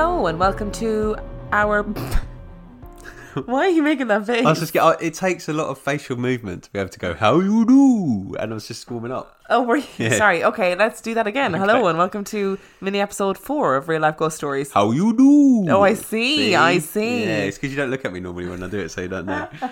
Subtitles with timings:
[0.00, 1.14] Hello and welcome to
[1.52, 1.82] our.
[3.44, 4.46] Why are you making that face?
[4.46, 6.88] I was just get, oh, it takes a lot of facial movement to be able
[6.88, 8.34] to go, how you do?
[8.36, 9.38] And I was just warming up.
[9.50, 9.84] Oh, were you?
[9.98, 10.14] Yeah.
[10.14, 10.42] Sorry.
[10.42, 11.52] Okay, let's do that again.
[11.52, 14.72] Hello and welcome to mini episode four of Real Life Ghost Stories.
[14.72, 15.70] How you do?
[15.70, 17.24] Oh, I see, I see.
[17.24, 19.08] Yeah, it's because you don't look at me normally when I do it, so you
[19.08, 19.50] don't know.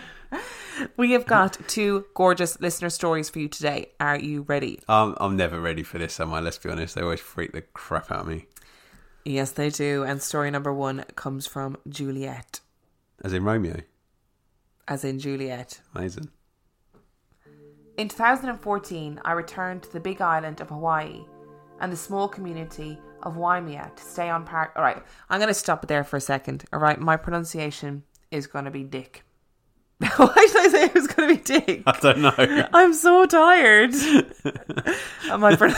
[0.96, 3.92] We have got two gorgeous listener stories for you today.
[3.98, 4.78] Are you ready?
[4.88, 6.38] I'm, I'm never ready for this, am I?
[6.38, 6.94] Let's be honest.
[6.94, 8.46] They always freak the crap out of me.
[9.24, 10.04] Yes, they do.
[10.04, 12.60] And story number one comes from Juliet,
[13.22, 13.82] As in Romeo.
[14.86, 15.80] as in Juliet.
[15.94, 16.28] Amazing.
[17.98, 21.24] In 2014, I returned to the big island of Hawaii
[21.80, 24.72] and the small community of Waimea to stay on park.
[24.76, 26.64] All right, I'm going to stop there for a second.
[26.72, 29.24] All right, my pronunciation is going to be Dick.
[29.98, 31.82] Why did I say it was going to be Dick?
[31.86, 32.68] I don't know.
[32.72, 33.92] I'm so tired.
[33.94, 34.32] And
[35.30, 35.74] uh, my pro-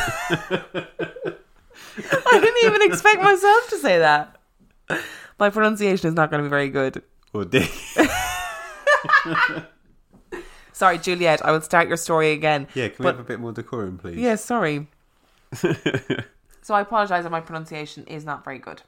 [2.12, 4.37] I didn't even expect myself to say that.
[5.39, 7.03] My pronunciation is not going to be very good.
[7.34, 7.70] Oh, or Dick.
[10.73, 11.45] Sorry, Juliet.
[11.45, 12.67] I will start your story again.
[12.75, 14.17] Yeah, can we But- have a bit more decorum, please?
[14.17, 14.89] Yeah, sorry.
[15.55, 18.83] so I apologise that my pronunciation is not very good.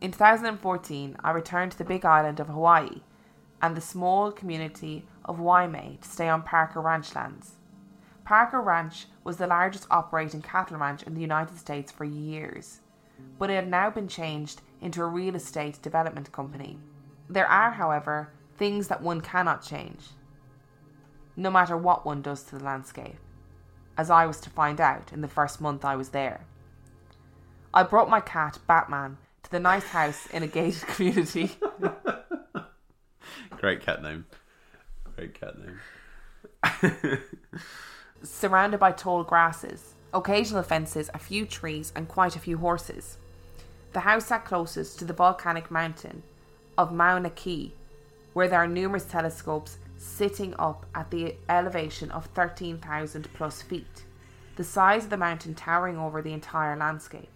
[0.00, 3.00] In 2014, I returned to the big island of Hawaii
[3.60, 7.52] and the small community of Waimea to stay on Parker Ranch lands.
[8.24, 12.80] Parker Ranch was the largest operating cattle ranch in the United States for years,
[13.38, 16.78] but it had now been changed into a real estate development company.
[17.28, 20.04] There are, however, things that one cannot change,
[21.36, 23.16] no matter what one does to the landscape
[23.96, 26.44] as I was to find out in the first month I was there.
[27.74, 31.50] I brought my cat, Batman, to the nice house in a gated community.
[33.50, 34.26] Great cat name.
[35.16, 35.78] Great cat name.
[38.22, 43.16] surrounded by tall grasses, occasional fences, a few trees, and quite a few horses.
[43.92, 46.22] The house sat closest to the volcanic mountain
[46.78, 47.74] of Mauna Kea,
[48.32, 54.04] where there are numerous telescopes sitting up at the elevation of 13,000 plus feet,
[54.56, 57.28] the size of the mountain towering over the entire landscape.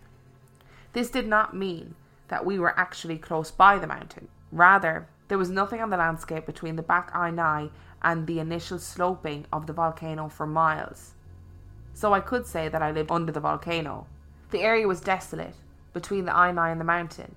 [0.93, 1.95] This did not mean
[2.29, 4.29] that we were actually close by the mountain.
[4.51, 7.71] Rather, there was nothing on the landscape between the back Ainai
[8.03, 11.15] and the initial sloping of the volcano for miles.
[11.95, 14.07] So I could say that I lived under the volcano.
[14.51, 15.55] The area was desolate
[15.93, 17.35] between the Ainai and the mountain.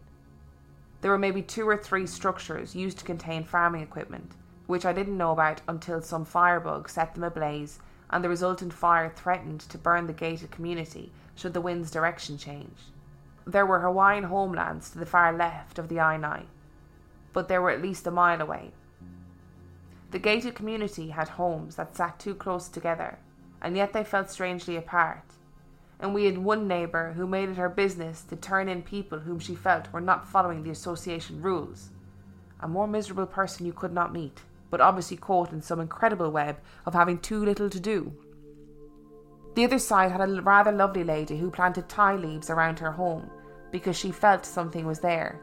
[1.01, 4.33] There were maybe two or three structures used to contain farming equipment,
[4.67, 7.79] which I didn't know about until some firebug set them ablaze
[8.09, 12.77] and the resultant fire threatened to burn the gated community should the wind's direction change.
[13.45, 16.43] There were Hawaiian homelands to the far left of the Ainai,
[17.33, 18.71] but they were at least a mile away.
[20.11, 23.19] The gated community had homes that sat too close together,
[23.61, 25.23] and yet they felt strangely apart.
[25.99, 29.39] And we had one neighbour who made it her business to turn in people whom
[29.39, 31.89] she felt were not following the association rules.
[32.61, 36.57] A more miserable person you could not meet, but obviously caught in some incredible web
[36.85, 38.13] of having too little to do.
[39.55, 43.29] The other side had a rather lovely lady who planted ti leaves around her home
[43.71, 45.41] because she felt something was there.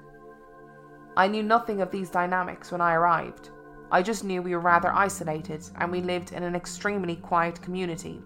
[1.17, 3.51] I knew nothing of these dynamics when I arrived.
[3.91, 8.21] I just knew we were rather isolated and we lived in an extremely quiet community.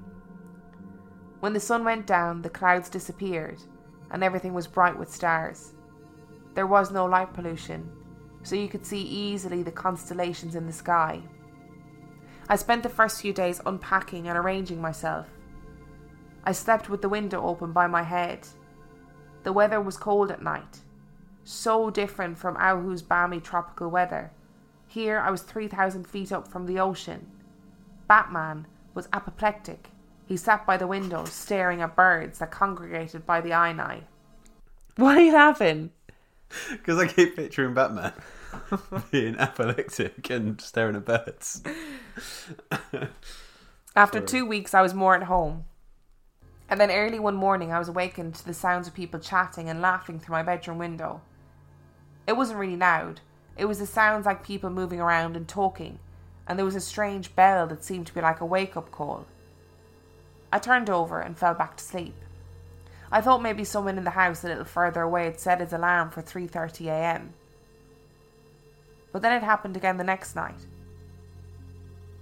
[1.39, 3.63] When the sun went down, the clouds disappeared
[4.11, 5.73] and everything was bright with stars.
[6.55, 7.89] There was no light pollution,
[8.43, 11.23] so you could see easily the constellations in the sky.
[12.49, 15.29] I spent the first few days unpacking and arranging myself.
[16.43, 18.49] I slept with the window open by my head.
[19.45, 20.81] The weather was cold at night,
[21.45, 24.31] so different from Oahu's balmy tropical weather.
[24.87, 27.27] Here I was 3,000 feet up from the ocean.
[28.09, 29.89] Batman was apoplectic.
[30.27, 34.03] He sat by the window, staring at birds that congregated by the Ainai.
[34.97, 35.91] Why are you laughing?
[36.69, 38.13] Because I keep picturing Batman
[39.13, 41.63] being apoplectic and staring at birds.
[43.95, 44.27] After Sorry.
[44.27, 45.65] two weeks, I was more at home.
[46.69, 49.81] And then early one morning, I was awakened to the sounds of people chatting and
[49.81, 51.21] laughing through my bedroom window.
[52.31, 53.23] It wasn't really loud,
[53.57, 55.99] it was the sounds like people moving around and talking,
[56.47, 59.27] and there was a strange bell that seemed to be like a wake up call.
[60.53, 62.15] I turned over and fell back to sleep.
[63.11, 66.11] I thought maybe someone in the house a little further away had set his alarm
[66.11, 67.35] for 3:30 a.m.
[69.11, 70.69] But then it happened again the next night.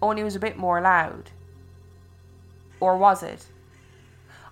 [0.01, 1.33] Only it was a bit more loud.
[2.81, 3.49] Or was it?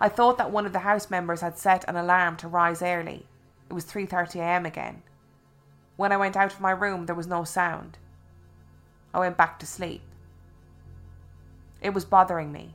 [0.02, 3.24] I thought that one of the house members had set an alarm to rise early.
[3.70, 4.66] It was 3:30 a.m.
[4.66, 5.02] again.
[5.96, 7.98] When I went out of my room, there was no sound.
[9.14, 10.02] I went back to sleep.
[11.80, 12.74] It was bothering me.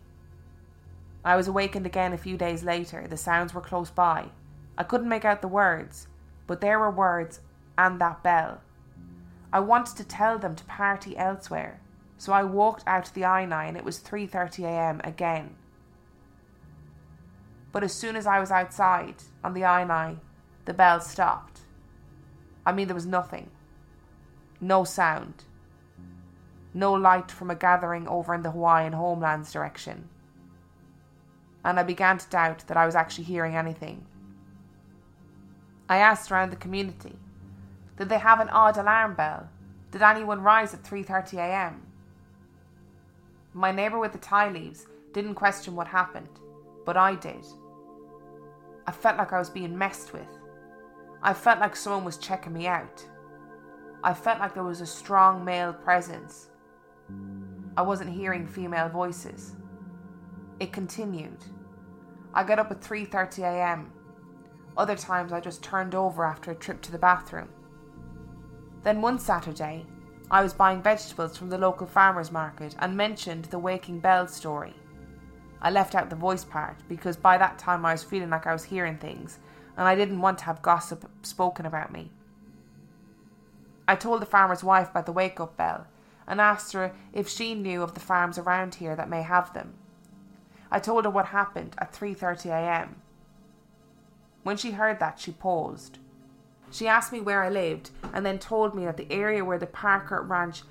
[1.24, 3.08] I was awakened again a few days later.
[3.08, 4.30] The sounds were close by.
[4.78, 6.08] I couldn't make out the words,
[6.48, 7.42] but there were words
[7.78, 8.62] and that bell.
[9.54, 11.80] I wanted to tell them to party elsewhere,
[12.18, 15.02] so I walked out to the INI and it was 3:30 a.m.
[15.04, 15.56] again.
[17.72, 20.18] But as soon as I was outside on the INI,
[20.66, 21.51] the bell stopped.
[22.66, 23.50] I mean there was nothing.
[24.60, 25.44] No sound.
[26.74, 30.10] No light from a gathering over in the Hawaiian homelands direction.
[31.66, 34.06] And I began to doubt that I was actually hearing anything.
[35.90, 37.18] I asked around the community,
[37.98, 39.50] did they have an odd alarm bell?
[39.92, 41.82] Did anyone rise at 3:30 a.m.?
[43.54, 46.40] My neighbor with the ti leaves didn't question what happened,
[46.86, 47.46] but I did.
[48.88, 50.41] I felt like I was being messed with.
[51.24, 53.06] I felt like someone was checking me out.
[54.04, 56.50] I felt like there was a strong male presence.
[57.78, 59.56] I wasn't hearing female voices.
[60.60, 61.38] It continued.
[62.34, 63.92] I got up at 3:30 a.m.
[64.76, 67.50] Other times I just turned over after a trip to the bathroom.
[68.84, 69.86] Then one Saturday,
[70.32, 74.74] I was buying vegetables from the local farmers market and mentioned the waking bell story.
[75.62, 78.54] I left out the voice part because by that time I was feeling like I
[78.54, 79.40] was hearing things
[79.82, 82.12] and I didn't want to have gossip spoken about me.
[83.88, 85.88] I told the farmer's wife about the wake up bell
[86.28, 89.74] and asked her if she knew of the farms around here that may have them.
[90.70, 93.02] I told her what happened at 3:30 a.m.
[94.44, 95.98] When she heard that, she paused.
[96.70, 99.66] She asked me where I lived and then told me that the area where the
[99.66, 100.62] Parker Ranch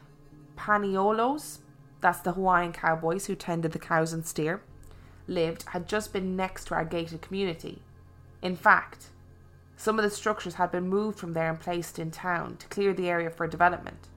[0.56, 1.58] Paniolos,
[2.00, 4.62] that's the Hawaiian cowboys who tended the cows and steer,
[5.26, 7.82] lived had just been next to our gated community.
[8.42, 9.10] In fact,
[9.76, 12.92] some of the structures had been moved from there and placed in town to clear
[12.92, 14.08] the area for development.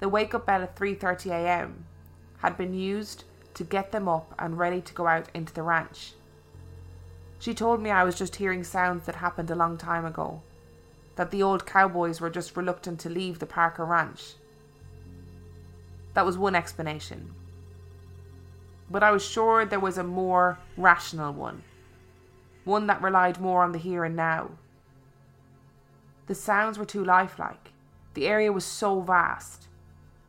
[0.00, 1.84] The wake up bell at 3:30 a.m.
[2.38, 3.24] had been used
[3.54, 6.14] to get them up and ready to go out into the ranch.
[7.38, 10.42] She told me I was just hearing sounds that happened a long time ago,
[11.16, 14.34] that the old cowboys were just reluctant to leave the Parker Ranch.
[16.14, 17.34] That was one explanation.
[18.90, 21.62] But I was sure there was a more rational one,
[22.70, 24.52] one that relied more on the here and now.
[26.26, 27.72] The sounds were too lifelike.
[28.14, 29.66] The area was so vast.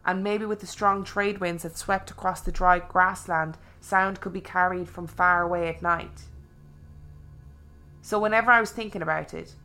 [0.03, 4.33] And maybe with the strong trade winds that swept across the dry grassland, sound could
[4.33, 6.23] be carried from far away at night.
[8.01, 9.55] So whenever I was thinking about it,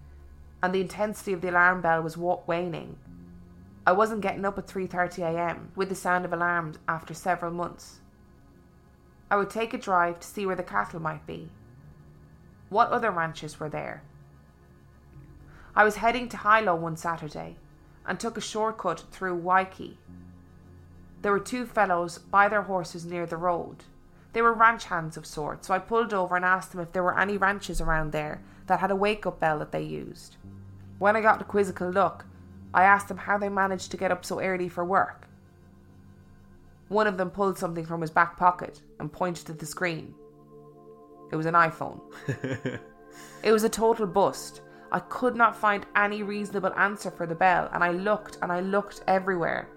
[0.63, 2.99] and the intensity of the alarm bell was waning,
[3.87, 5.73] I wasn't getting up at 3:30 a.m.
[5.75, 8.01] with the sound of alarms after several months.
[9.31, 11.51] I would take a drive to see where the cattle might be.
[12.69, 14.03] What other ranches were there?
[15.75, 17.57] I was heading to Hilo one Saturday
[18.07, 19.99] and took a shortcut through Waikiki.
[21.23, 23.85] There were two fellows by their horses near the road.
[24.33, 27.03] They were ranch hands of sorts, so I pulled over and asked them if there
[27.03, 30.37] were any ranches around there that had a wake up bell that they used.
[30.99, 32.25] When I got a quizzical look,
[32.75, 35.27] I asked them how they managed to get up so early for work.
[36.89, 40.15] One of them pulled something from his back pocket and pointed to the screen.
[41.31, 42.01] It was an iPhone.
[43.43, 44.61] it was a total bust.
[44.93, 48.61] I could not find any reasonable answer for the bell, and I looked and I
[48.61, 49.69] looked everywhere.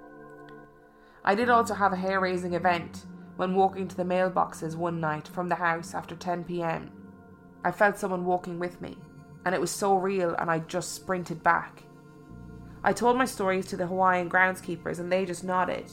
[1.25, 5.27] I did also have a hair raising event when walking to the mailboxes one night
[5.27, 6.91] from the house after 10 pm.
[7.63, 8.97] I felt someone walking with me,
[9.45, 11.83] and it was so real, and I just sprinted back.
[12.83, 15.91] I told my stories to the Hawaiian groundskeepers, and they just nodded.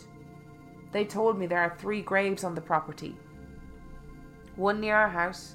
[0.92, 3.16] They told me there are three graves on the property
[4.56, 5.54] one near our house,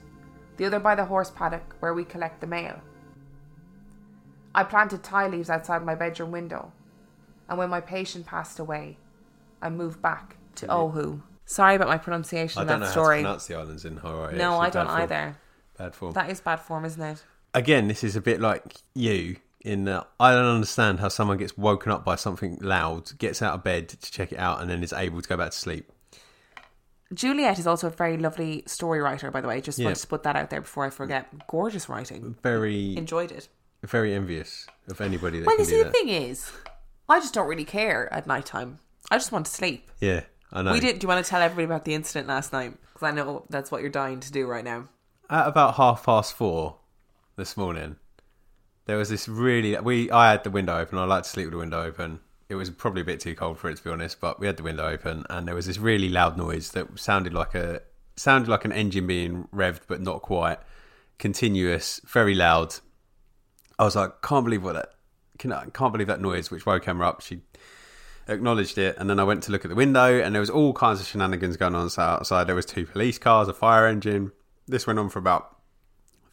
[0.57, 2.79] the other by the horse paddock where we collect the mail.
[4.53, 6.71] I planted ti leaves outside my bedroom window,
[7.49, 8.97] and when my patient passed away,
[9.61, 11.21] I moved back to Oahu.
[11.45, 13.17] Sorry about my pronunciation I of don't that know story.
[13.17, 14.37] how to pronounce the islands in Hawaii.
[14.37, 14.59] no.
[14.59, 15.37] I don't either.
[15.77, 16.13] Bad form.
[16.13, 17.23] That is bad form, isn't it?
[17.53, 21.57] Again, this is a bit like you in that I don't understand how someone gets
[21.57, 24.83] woken up by something loud, gets out of bed to check it out, and then
[24.83, 25.91] is able to go back to sleep.
[27.13, 29.59] Juliet is also a very lovely story writer, by the way.
[29.61, 29.85] Just Yeah.
[29.85, 31.27] wanted to put that out there before I forget.
[31.47, 32.35] Gorgeous writing.
[32.41, 33.49] Very, Enjoyed it.
[33.83, 35.85] very envious of anybody that Well, you see, that.
[35.85, 36.51] the thing is,
[37.09, 38.79] I just don't really care at night time.
[39.09, 39.89] I just want to sleep.
[39.99, 40.21] Yeah,
[40.53, 40.71] I know.
[40.71, 40.99] We did.
[40.99, 42.73] Do you want to tell everybody about the incident last night?
[42.93, 44.87] Because I know that's what you're dying to do right now.
[45.29, 46.77] at about half past four
[47.37, 47.95] this morning,
[48.85, 50.97] there was this really we I had the window open.
[50.97, 52.19] I like to sleep with the window open.
[52.51, 54.57] It was probably a bit too cold for it to be honest, but we had
[54.57, 57.81] the window open and there was this really loud noise that sounded like a
[58.17, 60.59] sounded like an engine being revved, but not quite.
[61.17, 62.75] Continuous, very loud.
[63.79, 64.89] I was like, can't believe what that
[65.39, 67.21] can can't believe that noise, which woke Emma up.
[67.21, 67.39] She
[68.27, 70.73] acknowledged it, and then I went to look at the window, and there was all
[70.73, 72.47] kinds of shenanigans going on outside.
[72.47, 74.33] There was two police cars, a fire engine.
[74.67, 75.57] This went on for about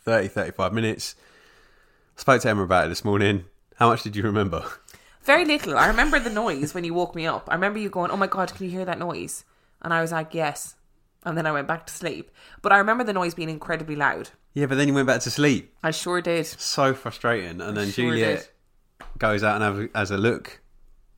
[0.04, 1.14] 30, 35 minutes.
[2.16, 3.44] Spoke to Emma about it this morning.
[3.76, 4.64] How much did you remember?
[5.28, 5.76] Very little.
[5.76, 7.50] I remember the noise when you woke me up.
[7.50, 9.44] I remember you going, "Oh my god, can you hear that noise?"
[9.82, 10.76] And I was like, "Yes."
[11.22, 12.30] And then I went back to sleep.
[12.62, 14.30] But I remember the noise being incredibly loud.
[14.54, 15.74] Yeah, but then you went back to sleep.
[15.82, 16.46] I sure did.
[16.46, 17.60] So frustrating.
[17.60, 18.50] And then Sure Juliet
[19.18, 20.62] goes out and have, has a look,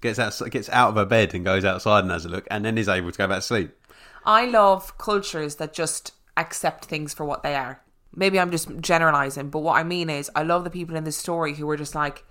[0.00, 2.64] gets out, gets out of her bed and goes outside and has a look, and
[2.64, 3.70] then is able to go back to sleep.
[4.24, 7.80] I love cultures that just accept things for what they are.
[8.12, 11.16] Maybe I'm just generalizing, but what I mean is, I love the people in this
[11.16, 12.24] story who were just like,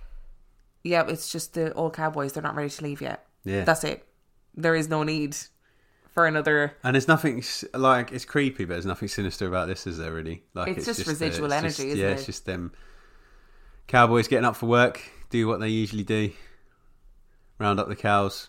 [0.82, 2.32] yeah, it's just the old cowboys.
[2.32, 3.26] They're not ready to leave yet.
[3.44, 3.64] Yeah.
[3.64, 4.06] That's it.
[4.54, 5.36] There is no need
[6.12, 6.74] for another.
[6.82, 7.42] And there's nothing
[7.74, 10.12] like it's creepy, but there's nothing sinister about this, is there?
[10.12, 10.42] Really?
[10.54, 12.12] Like It's just uh, residual it's energy, just- yeah, it?
[12.12, 12.72] it's just them
[13.86, 16.32] cowboys getting up for work, do what they usually do,
[17.58, 18.48] round up the cows.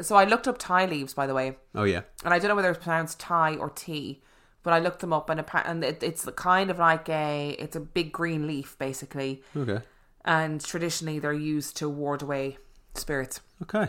[0.00, 2.54] So I looked up Thai leaves, by the way, Oh yeah, and I don't know
[2.56, 4.22] whether it's pronounced Thai or tea,
[4.62, 7.76] but I looked them up, and, appa- and it, it's kind of like a it's
[7.76, 9.80] a big green leaf basically, okay,
[10.24, 12.58] and traditionally they're used to ward away
[12.94, 13.40] spirits.
[13.62, 13.88] okay,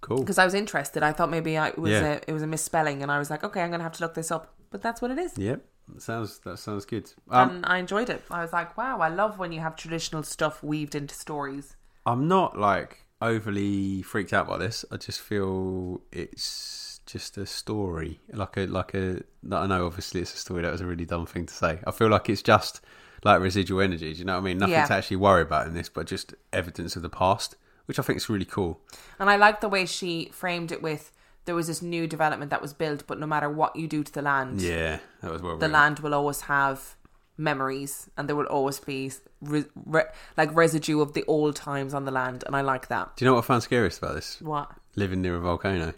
[0.00, 0.20] cool.
[0.20, 1.02] because I was interested.
[1.02, 2.04] I thought maybe I, it was Yeah.
[2.14, 4.14] a it was a misspelling, and I was like, okay, I'm gonna have to look
[4.14, 4.54] this up.
[4.70, 7.10] But that's what it is, Yep, that sounds that sounds good.
[7.30, 8.22] Um, and I enjoyed it.
[8.30, 11.76] I was like, wow, I love when you have traditional stuff weaved into stories.
[12.04, 14.84] I'm not like overly freaked out by this.
[14.90, 19.22] I just feel it's just a story, like a like a.
[19.52, 20.62] I know obviously it's a story.
[20.62, 21.78] That was a really dumb thing to say.
[21.86, 22.80] I feel like it's just
[23.24, 24.12] like residual energy.
[24.12, 24.58] Do you know what I mean?
[24.58, 24.86] Nothing Yeah.
[24.86, 27.56] to actually worry about in this, but just evidence of the past,
[27.86, 28.80] which I think is really cool.
[29.18, 31.12] And I like the way she framed it with
[31.44, 34.12] there was this new development that was built, but no matter what you do to
[34.12, 36.96] the land, Yeah, that was well the land will always have
[37.38, 40.06] memories, and there will always be re- re-
[40.36, 42.42] like residue of the old times on the land.
[42.46, 43.16] And I like that.
[43.16, 44.40] Do you know what I found scariest about this?
[44.40, 44.70] What?
[44.96, 45.92] Living near a volcano.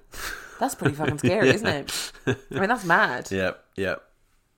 [0.60, 2.12] That's pretty fucking scary, isn't it?
[2.26, 3.30] I mean, that's mad.
[3.30, 4.02] Yep, yep,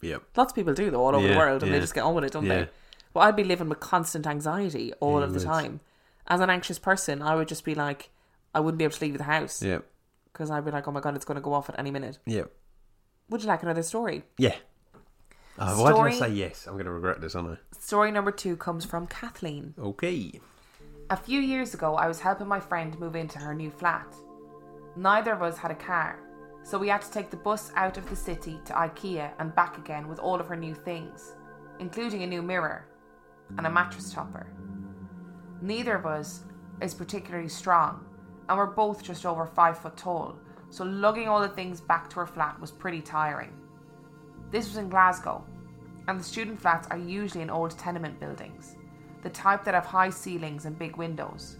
[0.01, 0.23] yep.
[0.37, 2.25] Lots of people do though all over the world, and they just get on with
[2.25, 2.65] it, don't Yeah.
[2.65, 2.69] they?
[3.15, 5.81] Well, I'd be living with constant anxiety all Yeah, of the time.
[6.29, 8.11] As an anxious person, I would just be like,
[8.55, 9.85] I wouldn't be able to leave the house Yep,
[10.33, 12.19] because I'd be like, oh my god, it's going to go off at any minute.
[12.27, 12.51] yep.
[13.29, 14.25] Would you like another story?
[14.39, 14.57] Yeah.
[15.59, 16.67] Oh, why did I say yes?
[16.67, 17.57] I'm going to regret this, aren't I?
[17.79, 19.75] Story number two comes from Kathleen.
[19.79, 20.41] Okay.
[21.11, 24.07] A few years ago, I was helping my friend move into her new flat.
[24.97, 26.19] Neither of us had a car,
[26.63, 29.79] so we had to take the bus out of the city to IKEA and back
[29.79, 31.35] again with all of her new things,
[31.79, 32.87] including a new mirror
[33.57, 34.47] and a mattress topper.
[35.63, 36.45] Neither of us
[36.81, 38.05] is particularly strong,
[38.49, 40.37] and we're both just over five foot tall,
[40.71, 43.53] so lugging all the things back to her flat was pretty tiring.
[44.51, 45.45] This was in Glasgow,
[46.09, 48.77] and the student flats are usually in old tenement buildings,
[49.23, 51.59] the type that have high ceilings and big windows.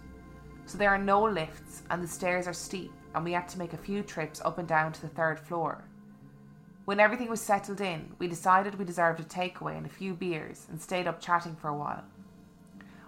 [0.65, 3.73] So there are no lifts, and the stairs are steep, and we had to make
[3.73, 5.83] a few trips up and down to the third floor.
[6.85, 10.67] When everything was settled in, we decided we deserved a takeaway and a few beers
[10.69, 12.03] and stayed up chatting for a while.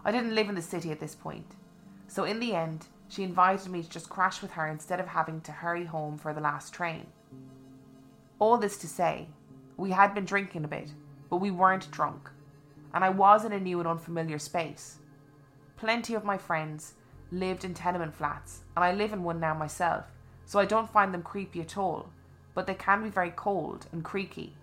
[0.06, 1.56] I didn't live in the city at this point,
[2.08, 5.42] so in the end, she invited me to just crash with her instead of having
[5.42, 7.08] to hurry home for the last train.
[8.40, 9.28] All this to say,
[9.78, 10.92] we had been drinking a bit,
[11.30, 12.30] but we weren't drunk,
[12.94, 15.00] and I was in a new and unfamiliar space.
[15.78, 16.94] Plenty of my friends
[17.34, 20.06] lived in tenement flats, and I live in one now myself,
[20.46, 22.10] so I don't find them creepy at all,
[22.54, 24.54] but they can be very cold and creaky.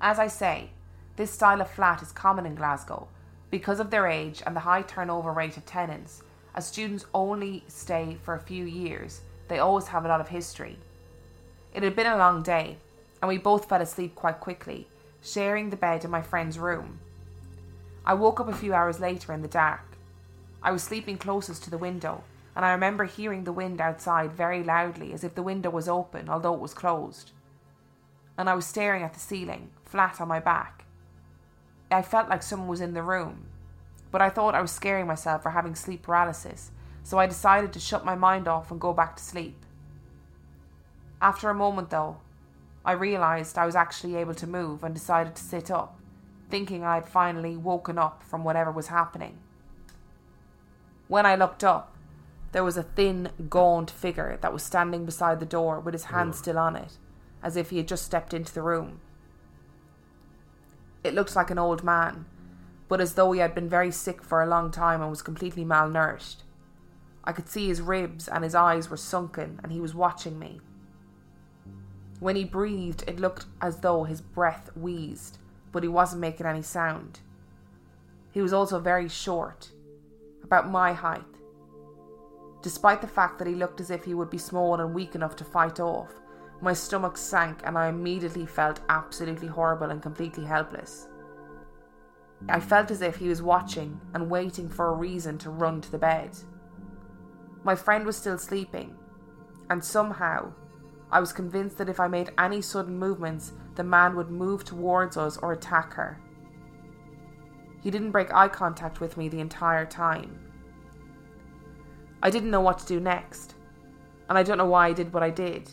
[0.00, 0.70] As I say,
[1.16, 3.08] this style of flat is common in Glasgow
[3.50, 6.22] because of their age and the high turnover rate of tenants.
[6.54, 10.76] As students only stay for a few years, they always have a lot of history.
[11.72, 12.76] It had been a long day,
[13.22, 14.88] and we both fell asleep quite quickly,
[15.22, 16.98] sharing the bed in my friend's room.
[18.04, 19.85] I woke up a few hours later in the dark.
[20.66, 22.24] I was sleeping closest to the window,
[22.56, 26.28] and I remember hearing the wind outside very loudly as if the window was open,
[26.28, 27.30] although it was closed.
[28.36, 30.84] And I was staring at the ceiling, flat on my back.
[31.88, 33.46] I felt like someone was in the room,
[34.10, 36.72] but I thought I was scaring myself for having sleep paralysis,
[37.04, 39.64] so I decided to shut my mind off and go back to sleep.
[41.22, 42.16] After a moment, though,
[42.84, 45.96] I realised I was actually able to move and decided to sit up,
[46.50, 49.38] thinking I had finally woken up from whatever was happening.
[51.08, 51.96] When I looked up,
[52.52, 56.34] there was a thin, gaunt figure that was standing beside the door with his hand
[56.34, 56.98] still on it,
[57.42, 59.00] as if he had just stepped into the room.
[61.04, 62.26] It looked like an old man,
[62.88, 65.64] but as though he had been very sick for a long time and was completely
[65.64, 66.42] malnourished.
[67.22, 70.60] I could see his ribs and his eyes were sunken, and he was watching me.
[72.18, 75.38] When he breathed, it looked as though his breath wheezed,
[75.72, 77.20] but he wasn't making any sound.
[78.32, 79.72] He was also very short,
[80.46, 81.22] about my height.
[82.62, 85.36] Despite the fact that he looked as if he would be small and weak enough
[85.36, 86.12] to fight off,
[86.60, 91.08] my stomach sank and I immediately felt absolutely horrible and completely helpless.
[92.48, 95.90] I felt as if he was watching and waiting for a reason to run to
[95.90, 96.30] the bed.
[97.64, 98.96] My friend was still sleeping,
[99.68, 100.52] and somehow
[101.10, 105.16] I was convinced that if I made any sudden movements, the man would move towards
[105.16, 106.20] us or attack her.
[107.82, 110.38] He didn't break eye contact with me the entire time.
[112.22, 113.54] I didn't know what to do next,
[114.28, 115.70] and I don't know why I did what I did.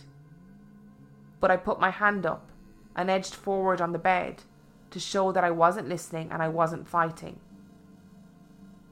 [1.40, 2.50] But I put my hand up
[2.96, 4.44] and edged forward on the bed
[4.92, 7.40] to show that I wasn't listening and I wasn't fighting.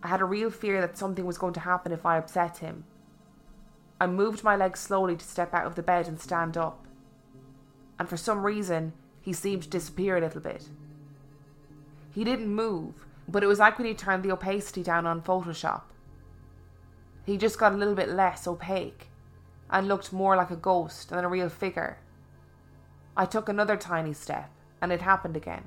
[0.03, 2.85] I had a real fear that something was going to happen if I upset him.
[3.99, 6.87] I moved my legs slowly to step out of the bed and stand up.
[7.99, 10.67] And for some reason, he seemed to disappear a little bit.
[12.13, 12.93] He didn't move,
[13.27, 15.83] but it was like when you turned the opacity down on Photoshop.
[17.25, 19.07] He just got a little bit less opaque
[19.69, 21.97] and looked more like a ghost than a real figure.
[23.15, 24.49] I took another tiny step,
[24.81, 25.65] and it happened again.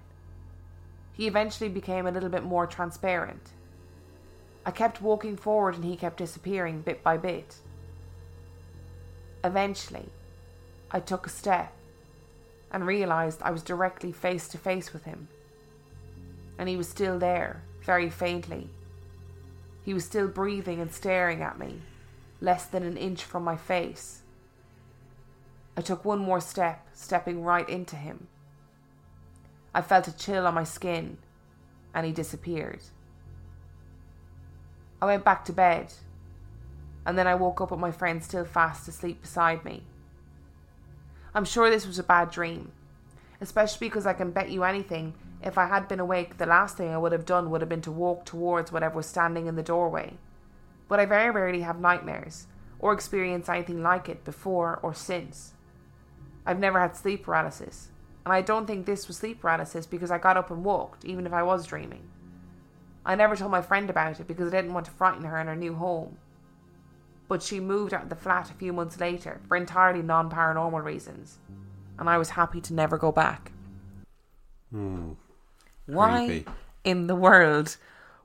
[1.13, 3.51] He eventually became a little bit more transparent.
[4.67, 7.57] I kept walking forward and he kept disappearing bit by bit.
[9.45, 10.09] Eventually,
[10.91, 11.73] I took a step
[12.73, 15.29] and realised I was directly face to face with him.
[16.59, 18.71] And he was still there, very faintly.
[19.83, 21.83] He was still breathing and staring at me,
[22.41, 24.23] less than an inch from my face.
[25.77, 28.29] I took one more step, stepping right into him.
[29.75, 31.19] I felt a chill on my skin,
[31.93, 32.81] and he disappeared.
[35.03, 35.93] I went back to bed,
[37.05, 39.83] and then I woke up with my friend still fast asleep beside me.
[41.35, 42.71] I'm sure this was a bad dream,
[43.41, 46.89] especially because I can bet you anything if I had been awake, the last thing
[46.89, 49.63] I would have done would have been to walk towards whatever was standing in the
[49.63, 50.17] doorway.
[50.89, 52.47] But I very rarely have nightmares,
[52.79, 55.53] or experience anything like it before or since.
[56.47, 57.91] I've never had sleep paralysis,
[58.25, 61.27] and I don't think this was sleep paralysis because I got up and walked, even
[61.27, 62.09] if I was dreaming.
[63.05, 65.47] I never told my friend about it because I didn't want to frighten her in
[65.47, 66.17] her new home.
[67.29, 70.83] But she moved out of the flat a few months later for entirely non paranormal
[70.83, 71.39] reasons,
[71.99, 73.53] and I was happy to never go back.
[74.71, 75.13] Hmm.
[75.87, 76.47] Why Creepy.
[76.85, 77.77] in the world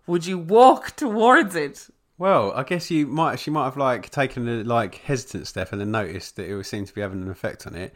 [0.08, 1.90] would you walk towards it?
[2.18, 3.40] Well, I guess you might.
[3.40, 6.68] She might have like taken a like hesitant step and then noticed that it was
[6.68, 7.94] seemed to be having an effect on it.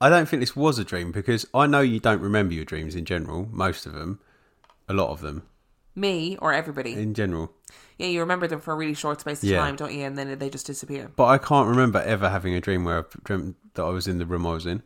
[0.00, 2.94] I don't think this was a dream because I know you don't remember your dreams
[2.94, 3.48] in general.
[3.50, 4.20] Most of them,
[4.88, 5.44] a lot of them
[5.94, 6.92] Me or everybody?
[6.92, 7.50] in general.
[7.96, 9.60] Yeah, you remember them for a really short space of Yeah.
[9.60, 10.04] time, don't you?
[10.04, 11.10] And then they just disappear.
[11.16, 14.18] But I can't remember ever having a dream where I dreamt that I was in
[14.18, 14.82] the room I was in.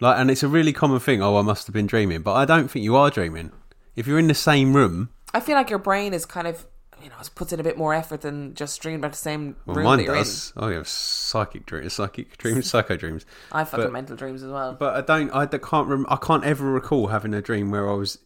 [0.00, 1.22] Like, and it's a really common thing.
[1.22, 3.52] Oh, I must have been dreaming, but I don't think you are dreaming.
[3.96, 6.64] If you're in the same room, I feel like your brain is kind of,
[7.02, 9.56] you know, it puts in a bit more effort than just dreaming about the same
[9.66, 10.52] well, room mine that you're does.
[10.56, 13.26] Oh, I have psychic dreams, psychic dreams, psycho dreams.
[13.52, 14.72] I have fucking But- mental dreams as well.
[14.74, 15.30] But I don't.
[15.34, 15.88] I can't.
[15.88, 18.18] Rem- I can't ever recall having a dream where I was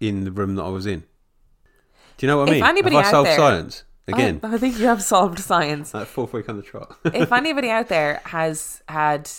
[0.00, 1.00] in the room that I was in.
[2.16, 2.64] Do you know what I If mean?
[2.64, 4.40] anybody have I solved there- science again?
[4.42, 5.92] I, I think you have solved science.
[5.92, 6.96] Like fourth week on the trot.
[7.04, 9.30] if anybody out there has had,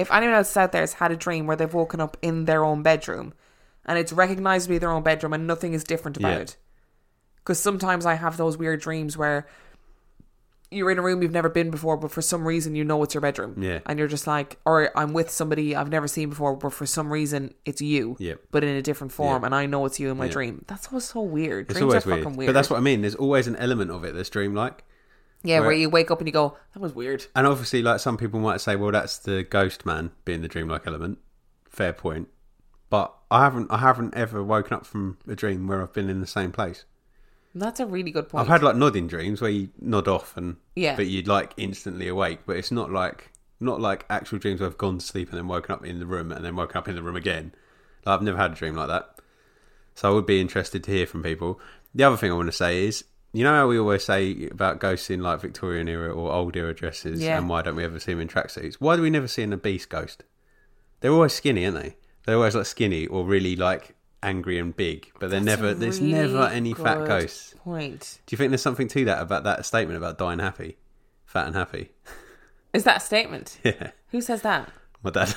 [0.00, 2.64] if anyone else out there has had a dream where they've woken up in their
[2.64, 3.32] own bedroom
[3.86, 6.38] and it's recognizably their own bedroom and nothing is different about Yeah.
[6.38, 6.56] it.
[7.38, 9.46] Because sometimes I have those weird dreams where
[10.72, 13.12] you're in a room you've never been before, but for some reason you know it's
[13.12, 13.60] your bedroom.
[13.60, 13.80] Yeah.
[13.86, 17.12] And you're just like, or I'm with somebody I've never seen before, but for some
[17.12, 18.14] reason it's you.
[18.20, 18.40] Yep.
[18.52, 19.46] But in a different form, Yeah.
[19.46, 20.32] and I know it's you in my Yeah.
[20.32, 20.64] dream.
[20.68, 21.64] That's always so weird.
[21.70, 22.24] It's Dreams always are weird.
[22.24, 22.46] fucking weird.
[22.48, 23.00] But that's what I mean.
[23.00, 24.84] There's always an element of it that's dreamlike.
[25.42, 27.26] Yeah, where where- you wake up and you go, that was weird.
[27.34, 30.86] And obviously, like some people might say, well, that's the ghost man being the dreamlike
[30.86, 31.18] element.
[31.68, 32.28] Fair point.
[32.88, 33.70] But I haven't.
[33.70, 36.84] I haven't ever woken up from a dream where I've been in the same place.
[37.54, 38.42] That's a really good point.
[38.42, 40.94] I've had like nodding dreams where you nod off and Yeah.
[40.96, 42.40] but you'd like instantly awake.
[42.46, 45.46] But it's not like not like actual dreams where I've gone to sleep and then
[45.48, 47.52] woken up in the room and then woken up in the room again.
[48.04, 49.18] Like, I've never had a dream like that.
[49.94, 51.60] So I would be interested to hear from people.
[51.94, 54.80] The other thing I want to say is, you know how we always say about
[54.80, 57.38] ghosts in like Victorian era or old era dresses, Yeah.
[57.38, 58.74] and why don't we ever see them in tracksuits?
[58.80, 60.24] Why do we never see an obese ghost?
[61.00, 61.96] They're always skinny, aren't they?
[62.26, 65.74] They're always like skinny or really like angry and big, but they're That's a never.
[65.74, 67.54] There's really never any fat ghosts.
[67.64, 68.18] Point.
[68.26, 70.76] Do you think there's something to that about that statement about dying happy,
[71.24, 71.90] fat and happy?
[72.74, 73.58] Is that a statement?
[73.64, 74.70] Yeah, Who says that?
[75.02, 75.34] my dad.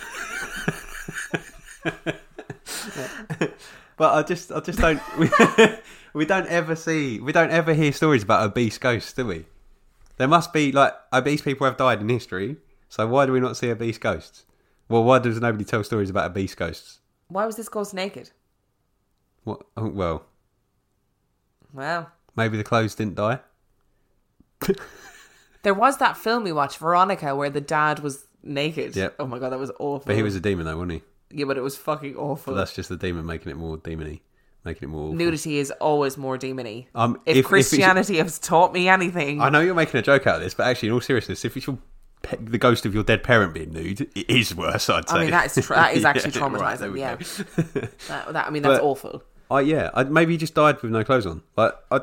[3.97, 5.01] but I just, I just don't.
[5.17, 5.29] We,
[6.13, 9.45] we don't ever see, we don't ever hear stories about obese ghosts, do we?
[10.17, 12.57] There must be like obese people have died in history.
[12.89, 14.45] So why do we not see obese ghosts?
[14.87, 16.99] Well, why does nobody tell stories about obese ghosts?
[17.27, 18.29] Why was this ghost naked?
[19.43, 19.63] What?
[19.75, 20.25] Oh, well,
[21.73, 23.39] Well, maybe the clothes didn't die.
[25.63, 28.95] there was that film we watched, Veronica, where the dad was naked.
[28.95, 29.15] Yep.
[29.19, 30.03] Oh my god, that was awful.
[30.05, 31.01] But he was a demon, though, wasn't he?
[31.33, 32.53] Yeah, but it was fucking awful.
[32.53, 34.21] that's just the demon making it more demony.
[34.65, 35.05] making it more.
[35.07, 35.15] awful.
[35.15, 36.87] Nudity is always more demony.
[36.95, 40.03] Um, if, if- if it's- Christianity has taught me anything, I know you're making a
[40.03, 41.77] joke out of this, but actually, in all seriousness, if it's your
[42.21, 44.89] pe- the ghost of your dead parent being nude, it is worse.
[44.89, 45.15] I'd say.
[45.17, 46.91] I mean that is tra- that is actually there traumatizing.
[46.93, 47.17] we go.
[48.07, 49.23] that, that- I mean that's But- awful.
[49.51, 51.43] I yeah, I, maybe he just died with no clothes on.
[51.55, 51.99] But I,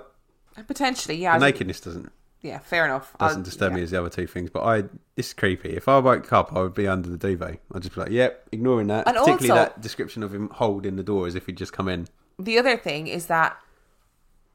[0.66, 1.30] Potentially, yeah.
[1.30, 3.12] I think- nakedness doesn't yeah, fair enough.
[3.18, 3.76] doesn't I'll- disturb yeah.
[3.76, 4.50] me as the other two things.
[4.50, 4.82] But I,
[5.16, 5.70] this is creepy.
[5.76, 7.60] If I woke up, I would be under the duvet.
[7.74, 9.06] I'd just be like, yep, ignoring that.
[9.06, 11.88] And Particularly also- that description of him holding the door as if he'd just come
[11.88, 12.06] in.
[12.38, 13.56] The other thing is that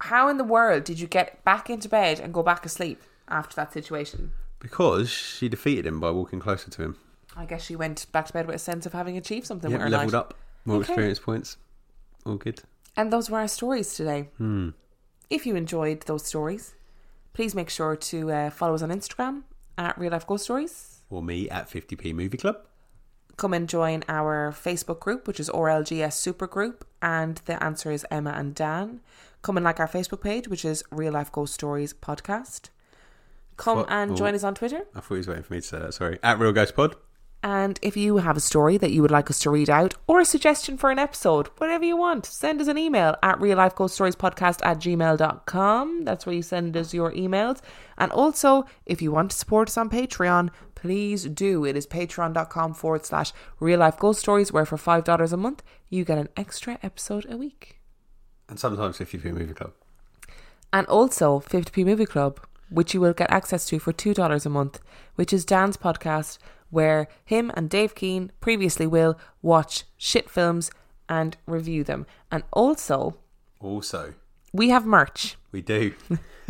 [0.01, 3.55] how in the world did you get back into bed and go back asleep after
[3.55, 4.31] that situation?
[4.59, 6.97] Because she defeated him by walking closer to him.
[7.37, 9.87] I guess she went back to bed with a sense of having achieved something Yeah,
[9.87, 10.17] leveled night.
[10.17, 10.33] up.
[10.65, 10.85] More Okay.
[10.93, 11.57] experience points.
[12.25, 12.61] All good.
[12.97, 14.29] And those were our stories today.
[14.37, 14.69] Hmm.
[15.29, 16.73] If you enjoyed those stories,
[17.35, 19.43] please make sure to uh, follow us on Instagram
[19.77, 21.01] at Real Life Ghost Stories.
[21.09, 22.57] Or me at 50p Movie Club.
[23.37, 28.31] Come and join our Facebook group, which is RLGS Supergroup, and the answer is Emma
[28.31, 29.01] and Dan.
[29.41, 32.69] Come and like our Facebook page, which is Real Life Ghost Stories Podcast.
[33.57, 34.15] Come What- and oh.
[34.15, 34.85] join us on Twitter.
[34.95, 35.93] I thought he was waiting for me to say that.
[35.93, 36.17] Sorry.
[36.23, 36.95] At Real Ghost Pod.
[37.45, 40.19] And if you have a story that you would like us to read out or
[40.19, 43.75] a suggestion for an episode, whatever you want, send us an email at real life
[43.75, 46.05] ghost stories podcast at gmail.com.
[46.05, 47.61] That's where you send us your emails.
[47.99, 51.65] And also, if you want to support us on Patreon, please do.
[51.65, 56.03] It is patreon.com forward slash real life ghost stories, where for $5 a month, you
[56.03, 57.79] get an extra episode a week.
[58.49, 59.73] And sometimes 50p Movie Club.
[60.73, 62.39] And also 50p Movie Club,
[62.71, 64.79] which you will get access to for $2 a month,
[65.13, 70.71] which is Dan's podcast, where him and Dave Keane, previously Will, watch shit films
[71.07, 72.05] and review them.
[72.31, 73.17] And also,
[73.59, 74.13] Also,
[74.53, 75.37] we have merch.
[75.51, 75.93] we do.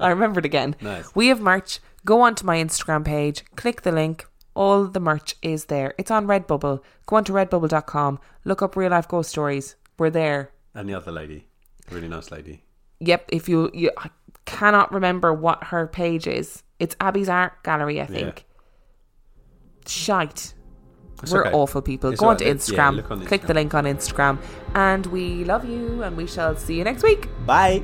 [0.00, 0.76] I remembered again.
[0.80, 1.14] Nice.
[1.14, 1.80] We have merch.
[2.04, 4.26] Go onto my Instagram page, click the link.
[4.54, 5.94] All the merch is there.
[5.98, 6.80] It's on Redbubble.
[7.06, 8.18] Go on to redbubble.com.
[8.44, 9.76] Look up real life ghost stories.
[9.98, 10.50] We're there.
[10.74, 11.46] and the other lady.
[11.90, 12.62] A really nice lady.
[13.00, 14.10] Yep, if you you I
[14.46, 16.62] cannot remember what her page is.
[16.80, 18.44] It's Abby's Art Gallery, I think.
[19.88, 20.54] Shite.
[21.22, 21.56] It's We're okay.
[21.56, 22.10] awful people.
[22.10, 22.40] It's Go right.
[22.40, 24.38] Yeah, Instagram, look on click the link on Instagram,
[24.74, 27.28] and we love you, and we shall see you next week.
[27.44, 27.82] Bye.